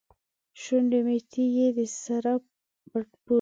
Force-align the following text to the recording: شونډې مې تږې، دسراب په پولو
شونډې 0.61 0.99
مې 1.05 1.17
تږې، 1.31 1.67
دسراب 1.77 2.41
په 2.49 2.49
پولو 2.87 3.09